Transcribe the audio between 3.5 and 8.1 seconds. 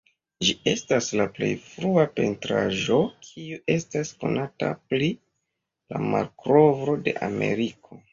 estas konata pri la malkovro de Ameriko.